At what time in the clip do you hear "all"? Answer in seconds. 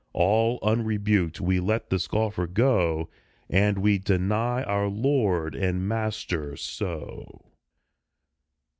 0.13-0.57